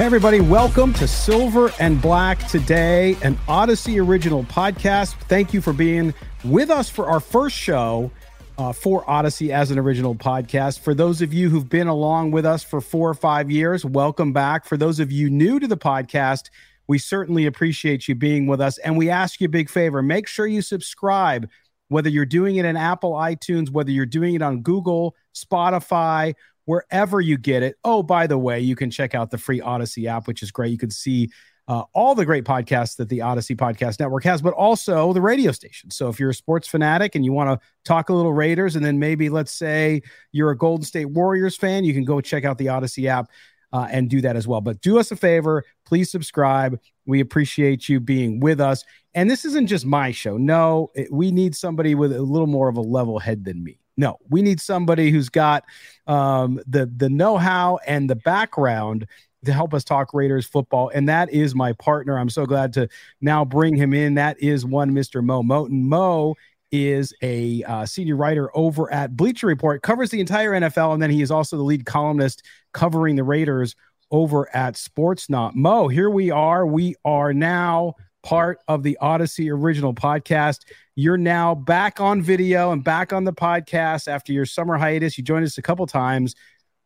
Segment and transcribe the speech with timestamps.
[0.00, 5.12] Everybody, welcome to Silver and Black today, an Audacy original podcast.
[5.28, 8.10] Thank you for being with us for our first show
[8.56, 10.78] uh, for Audacy as an original podcast.
[10.78, 14.32] For those of you who've been along with us for four or five years, welcome
[14.32, 14.64] back.
[14.64, 16.48] For those of you new to the podcast,
[16.88, 18.78] we certainly appreciate you being with us.
[18.78, 21.46] And we ask you a big favor make sure you subscribe,
[21.88, 26.34] whether you're doing it in Apple iTunes, whether you're doing it on Google, Spotify,
[26.70, 27.74] wherever you get it.
[27.82, 30.70] Oh, by the way, you can check out the free Audacy app, which is great.
[30.70, 31.28] You can see
[31.66, 35.50] uh, all the great podcasts that the Audacy Podcast Network has, but also the radio
[35.50, 35.90] station.
[35.90, 38.84] So if you're a sports fanatic and you want to talk a little Raiders, and
[38.84, 42.56] then maybe let's say you're a Golden State Warriors fan, you can go check out
[42.56, 43.28] the Audacy app.
[43.72, 44.60] Uh, and do that as well.
[44.60, 46.80] But do us a favor, please subscribe.
[47.06, 48.84] We appreciate you being with us.
[49.14, 50.36] And this isn't just my show.
[50.36, 53.78] No, it, we need somebody with a little more of a level head than me.
[54.00, 55.64] No, we need somebody who's got
[56.06, 59.06] um, the the know how and the background
[59.44, 62.18] to help us talk Raiders football, and that is my partner.
[62.18, 62.88] I'm so glad to
[63.20, 64.14] now bring him in.
[64.14, 65.22] That is one Mr.
[65.22, 65.82] Mo Moton.
[65.82, 66.34] Mo
[66.72, 71.10] is a uh, senior writer over at Bleacher Report, covers the entire NFL, and then
[71.10, 73.76] he is also the lead columnist covering the Raiders
[74.10, 75.54] over at Sportsnaut.
[75.54, 76.66] Mo, here we are.
[76.66, 80.60] We are now part of the Audacy original podcast.
[81.00, 85.16] You're now back on video and back on the podcast after your summer hiatus.
[85.16, 86.34] You joined us a couple times,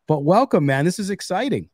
[0.07, 0.85] but welcome, man.
[0.85, 1.69] This is exciting.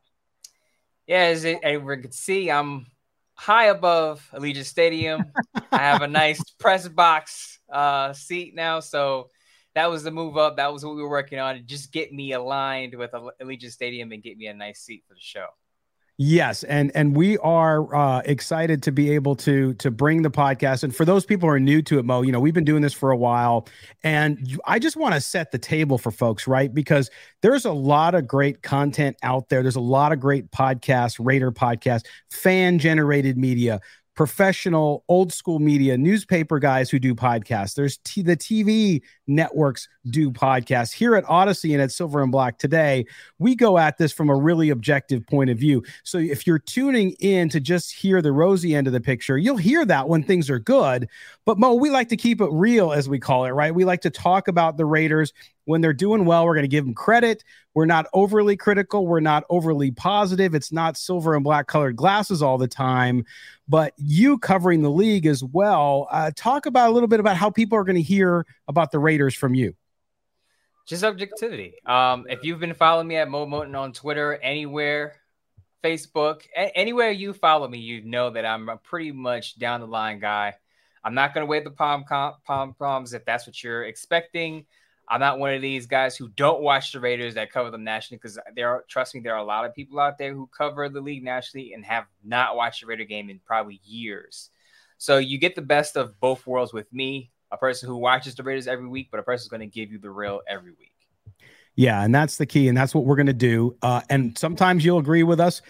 [1.07, 2.87] Yeah, as everyone can see, I'm
[3.35, 5.27] high above Allegiant Stadium.
[5.71, 9.29] I have a nice press box uh, seat now, so
[9.75, 10.57] that was the move up.
[10.57, 14.13] That was what we were working on to just get me aligned with Allegiant Stadium
[14.13, 15.49] and get me a nice seat for the show.
[16.23, 20.85] Yes, and and we are uh, excited to be able to to bring the podcast.
[20.85, 22.83] And for those people who are new to it, Mo, you know we've been doing
[22.83, 23.67] this for a while,
[24.05, 26.75] and I just want to set the table for folks, right?
[26.75, 27.11] Because
[27.41, 29.63] there's a lot of great content out there.
[29.63, 33.81] There's a lot of great podcasts, Raider podcasts, fan generated media
[34.21, 37.73] professional old school media newspaper guys who do podcasts.
[37.73, 40.93] There's t- the tv networks do podcasts.
[40.93, 43.07] Here at audacy and at silver and black today
[43.39, 45.83] we go at this from a really objective point of view.
[46.05, 49.57] So if you're tuning in to just hear the rosy end of the picture you'll
[49.57, 51.09] hear that when things are good.
[51.47, 53.75] But mo we like to keep it real as we call it right?
[53.75, 55.33] We like to talk about the raiders
[55.71, 57.45] when they're doing well, we're going to give them credit.
[57.75, 59.07] We're not overly critical.
[59.07, 60.55] We're not overly positive.
[60.55, 63.25] It's not silver and black colored glasses all the time.
[63.69, 67.51] But you covering the league as well, uh, talk about a little bit about how
[67.51, 69.75] people are going to hear about the Raiders from you.
[70.87, 71.75] Just objectivity.
[71.87, 75.15] Um, if you've been following me at Mo Moton on Twitter, anywhere,
[75.85, 79.87] Facebook, a- anywhere you follow me, you know that I'm a pretty much down the
[79.87, 80.55] line guy.
[81.05, 84.67] I'm not going to wave the palm palm palms if that's what you're expecting.
[85.11, 88.19] I'm not one of these guys who don't watch the Raiders that cover them nationally
[88.23, 90.89] because there are, trust me, there are a lot of people out there who cover
[90.89, 94.51] the league nationally and have not watched a Raider game in probably years.
[94.99, 98.45] So you get the best of both worlds with me, a person who watches the
[98.45, 100.93] Raiders every week, but a person who's going to give you the real every week.
[101.75, 103.77] Yeah, and that's the key, and that's what we're going to do.
[103.83, 105.63] Uh, and sometimes you'll agree with us.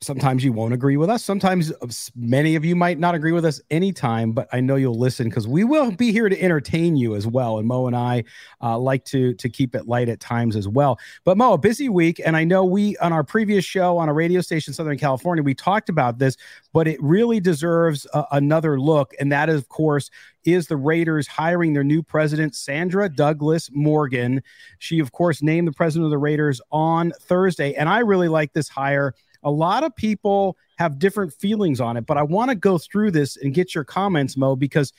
[0.00, 1.24] Sometimes you won't agree with us.
[1.24, 4.98] Sometimes uh, many of you might not agree with us anytime, but I know you'll
[4.98, 7.58] listen because we will be here to entertain you as well.
[7.58, 8.24] And Mo and I
[8.60, 10.98] uh, like to to keep it light at times as well.
[11.24, 14.12] But Mo, a busy week, and I know we on our previous show on a
[14.12, 16.36] radio station Southern California we talked about this,
[16.72, 20.10] but it really deserves another look, and that is, of course
[20.44, 24.42] is the Raiders hiring their new president, Sandra Douglass Morgan.
[24.78, 27.74] She, of course, named the president of the Raiders on Thursday.
[27.74, 32.06] And I really like this hire a lot of people have different feelings on it,
[32.06, 34.92] but I want to go through this and get your comments, Mo, because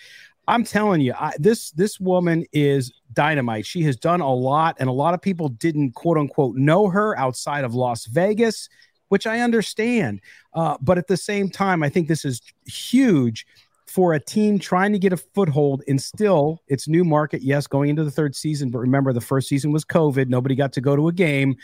[0.47, 3.65] I'm telling you, I, this this woman is dynamite.
[3.65, 7.18] She has done a lot, and a lot of people didn't quote unquote know her
[7.18, 8.69] outside of Las Vegas.
[9.09, 10.21] which I understand.
[10.53, 13.45] Uh, but at the same time, I think this is huge
[13.95, 17.42] for a team trying to get a foothold in still its new market.
[17.42, 20.27] Yes, going into the third season, but remember the first season was COVID.
[20.27, 21.56] Nobody got to go to a game.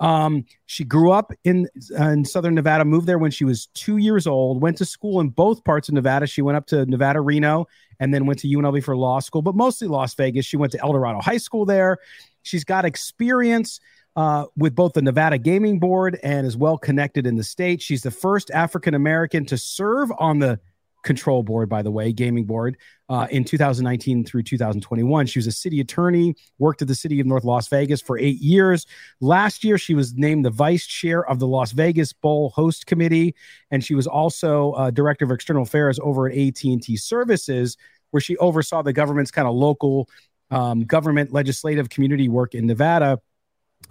[0.00, 3.98] Um, she grew up in uh, in Southern Nevada, moved there when she was two
[3.98, 4.60] years old.
[4.60, 6.26] Went to school in both parts of Nevada.
[6.26, 7.68] She went up to Nevada Reno
[8.00, 10.44] and then went to UNLV for law school, but mostly Las Vegas.
[10.44, 11.98] She went to Eldorado High School there.
[12.42, 13.78] She's got experience.
[14.16, 17.82] Uh, with both the Nevada Gaming Board and is well connected in the state.
[17.82, 20.58] She's the first African American to serve on the
[21.06, 22.76] control board, by the way, gaming board,
[23.08, 25.26] uh, in 2019 through 2021.
[25.26, 28.40] She was a city attorney, worked at the city of North Las Vegas for eight
[28.40, 28.84] years.
[29.20, 33.34] Last year, she was named the vice chair of the Las Vegas Bowl Host Committee,
[33.70, 37.76] and she was also uh, director of external affairs over at AT&T Services,
[38.10, 40.10] where she oversaw the government's kind of local
[40.50, 43.20] um, government legislative community work in Nevada,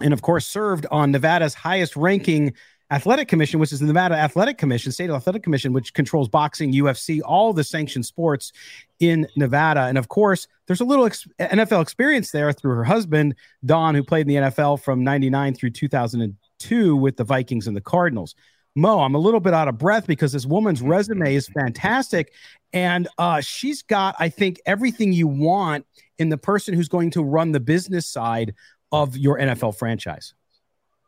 [0.00, 2.52] and of course served on Nevada's highest ranking
[2.90, 7.20] Athletic Commission, which is the Nevada Athletic Commission, State Athletic Commission, which controls boxing, UFC,
[7.24, 8.52] all the sanctioned sports
[9.00, 9.82] in Nevada.
[9.82, 13.34] And of course, there's a little ex- NFL experience there through her husband,
[13.64, 17.80] Don, who played in the NFL from 99 through 2002 with the Vikings and the
[17.80, 18.36] Cardinals.
[18.76, 22.32] Mo, I'm a little bit out of breath because this woman's resume is fantastic.
[22.72, 25.86] And uh, she's got, I think, everything you want
[26.18, 28.54] in the person who's going to run the business side
[28.92, 30.34] of your NFL franchise.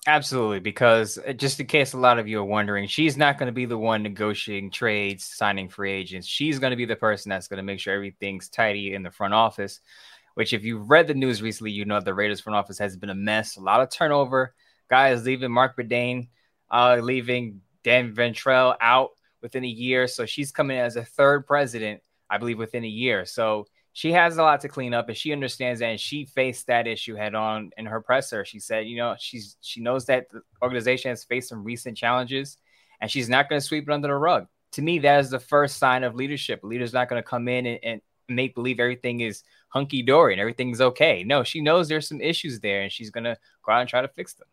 [0.07, 3.49] Absolutely, because uh, just in case a lot of you are wondering, she's not going
[3.49, 6.27] to be the one negotiating trades, signing free agents.
[6.27, 9.11] She's going to be the person that's going to make sure everything's tidy in the
[9.11, 9.81] front office.
[10.35, 13.11] Which, if you've read the news recently, you know the Raiders front office has been
[13.11, 14.55] a mess, a lot of turnover.
[14.89, 16.29] Guys leaving, Marc Badain
[16.71, 19.11] uh, leaving, Dan Ventrelle out
[19.43, 20.07] within a year.
[20.07, 22.01] So she's coming as a third president,
[22.31, 23.27] I believe, within a year.
[23.27, 26.67] So she has a lot to clean up and she understands that and she faced
[26.67, 28.45] that issue head on in her presser.
[28.45, 32.59] She said you know she's she knows that the organization has faced some recent challenges
[33.01, 34.47] and she's not going to sweep it under the rug.
[34.73, 36.63] To me that is the first sign of leadership.
[36.63, 40.41] A leader's not going to come in and, and make believe everything is hunky-dory and
[40.41, 41.25] everything's okay.
[41.25, 44.03] No she knows there's some issues there and she's going to go out and try
[44.03, 44.49] to fix them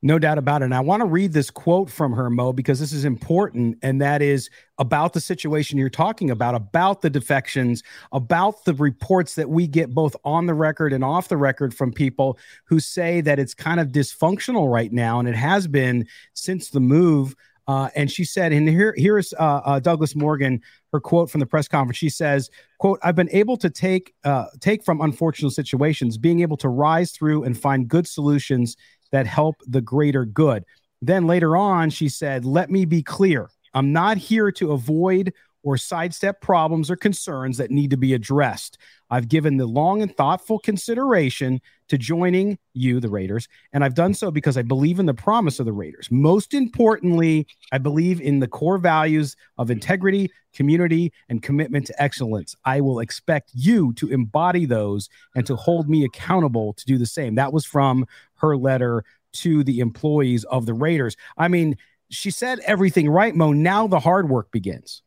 [0.00, 0.66] no doubt about it.
[0.66, 3.78] And I want to read this quote from her, Mo, because this is important.
[3.82, 4.48] And that is
[4.78, 9.90] about the situation you're talking about, about the defections, about the reports that we get
[9.90, 13.80] both on the record and off the record from people who say that it's kind
[13.80, 15.18] of dysfunctional right now.
[15.18, 17.34] And it has been since the move.
[17.66, 20.62] Uh, and she said, and here, here's uh, uh, Douglass Morgan,
[20.92, 21.98] her quote from the press conference.
[21.98, 22.48] She says,
[22.78, 27.10] "quote I've been able to take uh, take from unfortunate situations, being able to rise
[27.10, 28.74] through and find good solutions
[29.12, 30.64] that help the greater good.
[31.00, 33.48] Then later on, she said, Let me be clear.
[33.74, 35.32] I'm not here to avoid
[35.62, 38.78] or sidestep problems or concerns that need to be addressed.
[39.10, 44.14] I've given the long and thoughtful consideration to joining you, the Raiders, and I've done
[44.14, 46.08] so because I believe in the promise of the Raiders.
[46.10, 52.54] Most importantly, I believe in the core values of integrity, community, and commitment to excellence.
[52.64, 57.06] I will expect you to embody those and to hold me accountable to do the
[57.06, 57.34] same.
[57.36, 58.06] That was from
[58.36, 61.16] her letter to the employees of the Raiders.
[61.36, 61.76] I mean,
[62.10, 63.52] she said everything right, Mo.
[63.52, 65.02] Now the hard work begins.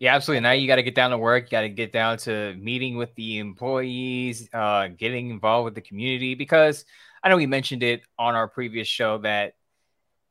[0.00, 0.42] Yeah, absolutely.
[0.42, 1.44] Now you got to get down to work.
[1.44, 5.80] You got to get down to meeting with the employees, uh, getting involved with the
[5.80, 6.34] community.
[6.36, 6.84] Because
[7.22, 9.54] I know we mentioned it on our previous show that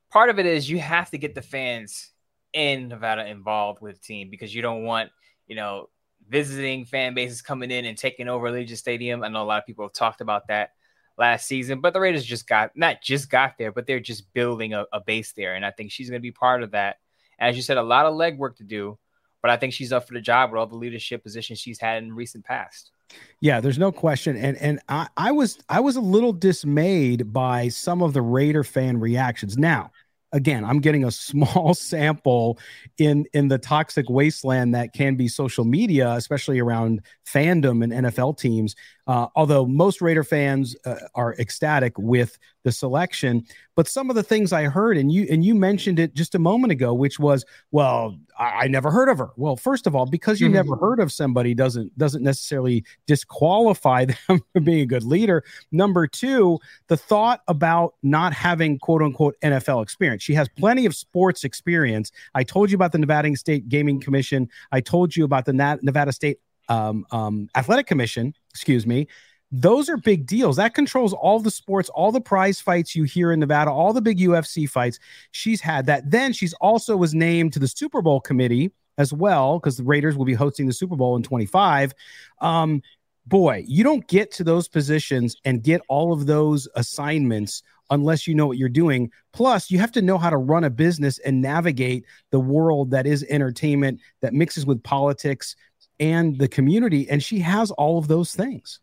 [0.09, 2.11] part of it is you have to get the fans
[2.53, 5.11] in Nevada involved with the team because you don't want,
[5.47, 5.89] you know,
[6.29, 9.21] visiting fan bases coming in and taking over Allegiant Stadium.
[9.21, 10.71] I know a lot of people have talked about that
[11.17, 14.73] last season, but the Raiders just got not just got there, but they're just building
[14.73, 15.55] a, a base there.
[15.55, 16.97] And I think she's going to be part of that.
[17.37, 18.97] As you said, a lot of legwork to do
[19.41, 22.03] but I think she's up for the job with all the leadership positions she's had
[22.03, 22.91] in recent past.
[23.39, 24.35] Yeah, there's no question.
[24.35, 28.63] And and I, I was I was a little dismayed by some of the Raider
[28.63, 29.57] fan reactions.
[29.57, 29.91] Now,
[30.33, 32.59] again, I'm getting a small sample
[32.97, 38.37] in in the toxic wasteland that can be social media, especially around fandom and NFL
[38.37, 38.75] teams.
[39.07, 43.45] Uh, although most Raider fans uh, are ecstatic with the selection,
[43.75, 46.39] but some of the things I heard, and you and you mentioned it just a
[46.39, 49.29] moment ago, which was, well, I, I never heard of her.
[49.37, 50.55] Well, first of all, because you mm-hmm.
[50.55, 55.43] never heard of somebody doesn't doesn't necessarily disqualify them from being a good leader.
[55.71, 60.23] Number two, the thought about not having quote unquote NFL experience.
[60.23, 62.11] She has plenty of sports experience.
[62.35, 64.49] I told you about the Nevada State Gaming Commission.
[64.71, 69.07] I told you about the Nevada State um, um, Athletic Commission, excuse me,
[69.51, 70.57] those are big deals.
[70.57, 74.01] That controls all the sports, all the prize fights you hear in Nevada, all the
[74.01, 74.99] big UFC fights.
[75.31, 76.09] She's had that.
[76.11, 80.17] Then she's also was named to the Super Bowl committee as well because the Raiders
[80.17, 81.93] will be hosting the Super Bowl in 25.
[82.41, 82.81] Um,
[83.25, 88.35] boy, you don't get to those positions and get all of those assignments unless you
[88.35, 89.09] know what you're doing.
[89.31, 93.07] Plus, you have to know how to run a business and navigate the world that
[93.07, 95.55] is entertainment that mixes with politics
[95.99, 97.09] and the community.
[97.09, 98.79] And she has all of those things.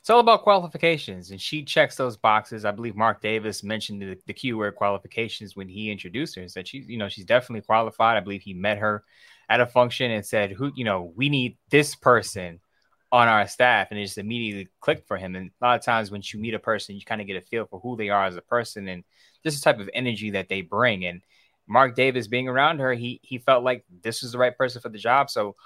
[0.00, 2.64] It's all about qualifications, and she checks those boxes.
[2.64, 6.66] I believe Mark Davis mentioned the, the keyword qualifications when he introduced her and said
[6.66, 8.16] she's, you know, she's definitely qualified.
[8.16, 9.04] I believe he met her
[9.50, 12.60] at a function and said, "Who, you know, we need this person
[13.12, 15.36] on our staff," and it just immediately clicked for him.
[15.36, 17.42] And a lot of times when you meet a person, you kind of get a
[17.42, 19.04] feel for who they are as a person and
[19.44, 21.04] just the type of energy that they bring.
[21.04, 21.20] And
[21.66, 24.88] Mark Davis being around her, he he felt like this was the right person for
[24.88, 25.28] the job.
[25.28, 25.56] So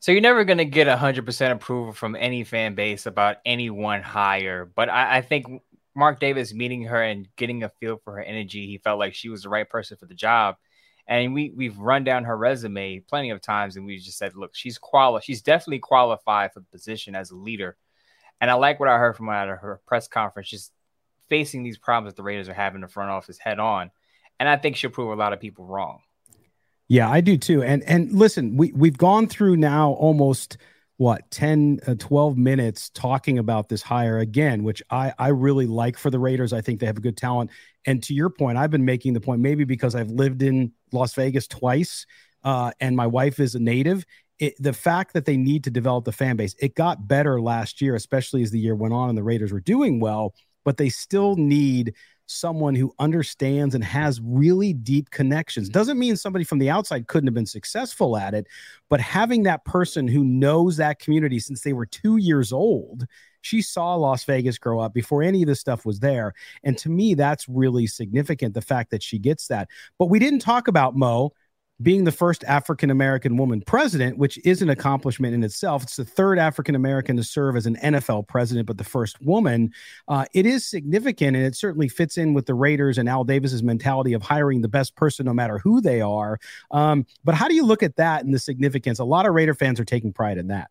[0.00, 4.02] so you're never going to get 100% approval from any fan base about any one
[4.02, 4.64] hire.
[4.64, 5.46] But I, I, think
[5.96, 9.28] Mark Davis meeting her and getting a feel for her energy, he felt like she
[9.28, 10.56] was the right person for the job.
[11.08, 14.54] And we we've run down her resume plenty of times, and we just said, look,
[14.54, 17.78] she's quali- she's definitely qualified for the position as a leader.
[18.40, 20.72] And I like what I heard from out of her press conference, just
[21.28, 23.90] facing these problems that the Raiders are having in the front office head on.
[24.38, 26.02] And I think she'll prove a lot of people wrong.
[26.88, 27.62] Yeah, I do too.
[27.62, 30.56] And and listen, we we've gone through now almost
[30.96, 35.96] what 10 uh, 12 minutes talking about this hire again which i i really like
[35.96, 37.50] for the raiders i think they have a good talent
[37.86, 41.14] and to your point i've been making the point maybe because i've lived in las
[41.14, 42.04] vegas twice
[42.42, 44.04] uh, and my wife is a native
[44.40, 47.80] it, the fact that they need to develop the fan base it got better last
[47.80, 50.88] year especially as the year went on and the raiders were doing well but they
[50.88, 51.94] still need
[52.28, 55.68] someone who understands and has really deep connections.
[55.68, 58.46] Doesn't mean somebody from the outside couldn't have been successful at it,
[58.88, 63.06] but having that person who knows that community since they were two years old.
[63.40, 66.34] She saw Las Vegas grow up before any of this stuff was there.
[66.64, 69.68] And to me, that's really significant the fact that she gets that.
[69.96, 71.32] But we didn't talk about Mo
[71.80, 75.84] being the first African American woman president, which is an accomplishment in itself.
[75.84, 79.72] It's the third African American to serve as an NFL president, but the first woman.
[80.08, 83.62] Uh, it is significant, and it certainly fits in with the Raiders and Al Davis's
[83.62, 86.38] mentality of hiring the best person, no matter who they are.
[86.72, 88.98] Um, but how do you look at that and the significance?
[88.98, 90.70] A lot of Raider fans are taking pride in that.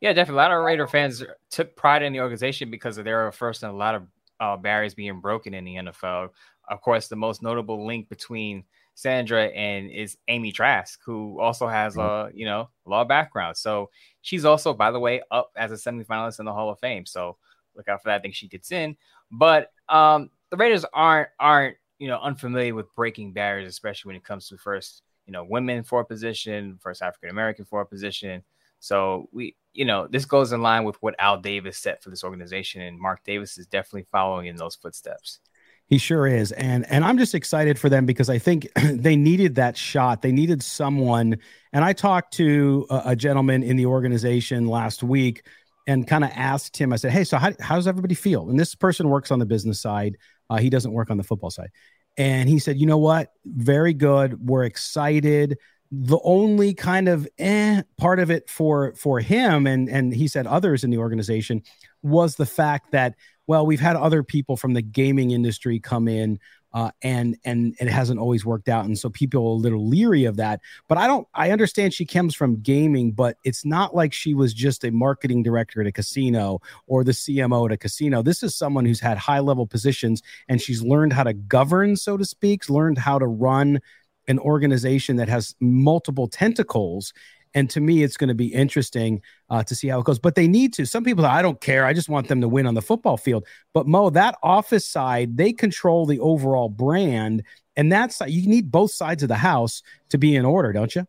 [0.00, 0.40] Yeah, definitely.
[0.40, 3.68] A lot of Raider fans took pride in the organization because they were first in
[3.68, 4.06] a lot of
[4.38, 6.30] uh, barriers being broken in the NFL.
[6.68, 8.64] Of course, the most notable link between
[8.96, 13.58] Sandra and is Amy Trask, who also has a you know law background.
[13.58, 13.90] So
[14.22, 17.04] she's also, by the way, up as a semifinalist in the Hall of Fame.
[17.04, 17.36] So
[17.76, 18.16] look out for that.
[18.16, 18.96] I think she gets in.
[19.30, 24.24] But um, the Raiders aren't aren't you know unfamiliar with breaking barriers, especially when it
[24.24, 28.42] comes to first you know women for a position, first African American for a position.
[28.80, 32.24] So we you know this goes in line with what Al Davis set for this
[32.24, 35.40] organization, and Mark Davis is definitely following in those footsteps.
[35.88, 36.50] He sure is.
[36.52, 40.22] And and I'm just excited for them because I think they needed that shot.
[40.22, 41.38] They needed someone.
[41.72, 45.46] And I talked to a, a gentleman in the organization last week
[45.86, 48.50] and kind of asked him, I said, Hey, so how, how does everybody feel?
[48.50, 50.16] And this person works on the business side.
[50.50, 51.70] Uh, he doesn't work on the football side.
[52.16, 53.32] And he said, You know what?
[53.44, 54.44] Very good.
[54.44, 55.58] We're excited.
[55.90, 60.46] The only kind of eh part of it for for him and and he said
[60.46, 61.62] others in the organization
[62.02, 63.14] was the fact that
[63.48, 66.40] well, we've had other people from the gaming industry come in
[66.76, 70.26] uh, and and it hasn't always worked out, and so people are a little leery
[70.26, 70.60] of that.
[70.88, 71.26] But I don't.
[71.32, 75.42] I understand she comes from gaming, but it's not like she was just a marketing
[75.42, 78.20] director at a casino or the CMO at a casino.
[78.20, 82.18] This is someone who's had high level positions, and she's learned how to govern, so
[82.18, 83.80] to speak, learned how to run
[84.28, 87.12] an organization that has multiple tentacles
[87.56, 90.18] and to me, it's going to be interesting uh, to see how it goes.
[90.18, 90.84] But they need to.
[90.84, 91.86] Some people, I don't care.
[91.86, 93.46] I just want them to win on the football field.
[93.72, 98.90] But Mo, that office side, they control the overall brand, and that's you need both
[98.90, 101.06] sides of the house to be in order, don't you?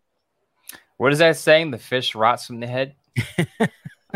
[0.95, 1.71] What is that saying?
[1.71, 2.95] The fish rots from the head.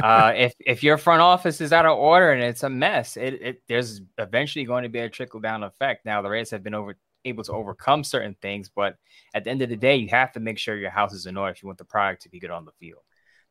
[0.01, 3.41] uh, if if your front office is out of order and it's a mess, it,
[3.41, 6.05] it there's eventually going to be a trickle down effect.
[6.05, 8.69] Now the Rays have been over able to overcome certain things.
[8.73, 8.97] But
[9.33, 11.37] at the end of the day, you have to make sure your house is in
[11.37, 13.01] order if you want the product to be good on the field.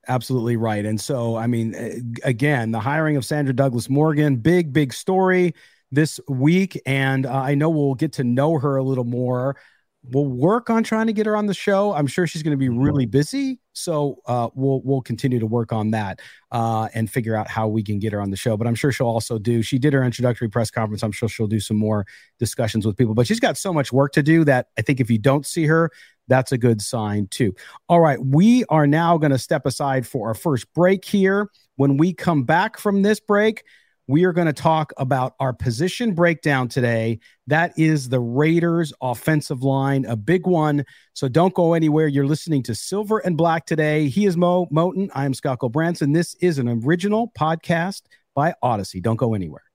[0.08, 0.84] Absolutely right.
[0.84, 5.54] And so, I mean, again, the hiring of Sandra Douglass Morgan, big, big story
[5.92, 6.80] this week.
[6.86, 9.56] And uh, I know we'll get to know her a little more
[10.04, 11.92] we'll work on trying to get her on the show.
[11.92, 15.72] I'm sure she's going to be really busy, so uh, we'll we'll continue to work
[15.72, 16.20] on that
[16.52, 18.56] uh, and figure out how we can get her on the show.
[18.56, 19.62] But I'm sure she'll also do.
[19.62, 21.02] She did her introductory press conference.
[21.02, 22.06] I'm sure she'll do some more
[22.38, 23.14] discussions with people.
[23.14, 25.66] But she's got so much work to do that I think if you don't see
[25.66, 25.90] her,
[26.28, 27.54] that's a good sign too.
[27.88, 31.50] All right, we are now going to step aside for our first break here.
[31.76, 33.64] When we come back from this break
[34.10, 37.20] we are going to talk about our position breakdown today.
[37.46, 40.84] That is the Raiders offensive line, a big one.
[41.14, 42.08] So don't go anywhere.
[42.08, 44.08] You're listening to Silver and Black today.
[44.08, 45.10] He is Mo Moton.
[45.14, 46.12] I am Scott Branson.
[46.12, 48.02] This is an original podcast
[48.34, 49.00] by Audacy.
[49.00, 49.69] Don't go anywhere.